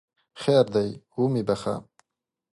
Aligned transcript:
خیر 0.41 0.65
دی 0.75 0.89
ومې 1.19 1.41
بخښه! 1.47 1.75